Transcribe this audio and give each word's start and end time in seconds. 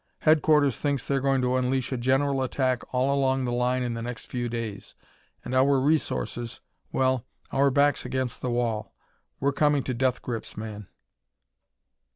Headquarters 0.21 0.79
thinks 0.79 1.05
they're 1.05 1.19
going 1.21 1.41
to 1.43 1.55
unleash 1.57 1.91
a 1.91 1.97
general 1.97 2.41
attack 2.41 2.81
all 2.91 3.13
along 3.13 3.45
the 3.45 3.51
line 3.51 3.83
in 3.83 3.93
the 3.93 4.01
next 4.01 4.25
few 4.25 4.49
days. 4.49 4.95
And 5.45 5.53
our 5.53 5.79
resources 5.79 6.59
well, 6.91 7.27
our 7.51 7.69
back's 7.69 8.03
against 8.03 8.41
the 8.41 8.49
wall. 8.49 8.95
We're 9.39 9.53
coming 9.53 9.83
to 9.83 9.93
death 9.93 10.23
grips, 10.23 10.57
man." 10.57 10.87